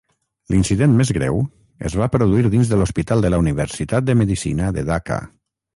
L'incident 0.53 0.95
més 1.01 1.11
greu 1.17 1.41
es 1.91 1.97
va 2.03 2.09
produir 2.15 2.49
dins 2.55 2.73
de 2.73 2.81
l'hospital 2.81 3.25
de 3.27 3.33
la 3.35 3.43
universitat 3.47 4.09
de 4.11 4.19
medicina 4.25 4.77
de 4.81 4.91
Dhaka. 4.91 5.25